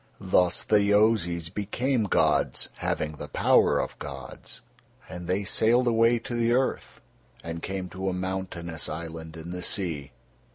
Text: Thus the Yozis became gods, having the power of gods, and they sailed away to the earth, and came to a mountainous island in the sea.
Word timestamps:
Thus 0.19 0.63
the 0.63 0.81
Yozis 0.81 1.49
became 1.53 2.05
gods, 2.05 2.69
having 2.77 3.11
the 3.17 3.27
power 3.27 3.77
of 3.77 3.99
gods, 3.99 4.61
and 5.07 5.27
they 5.27 5.43
sailed 5.43 5.85
away 5.85 6.17
to 6.17 6.33
the 6.33 6.53
earth, 6.53 7.01
and 7.43 7.61
came 7.61 7.87
to 7.89 8.09
a 8.09 8.11
mountainous 8.11 8.89
island 8.89 9.37
in 9.37 9.51
the 9.51 9.61
sea. 9.61 10.11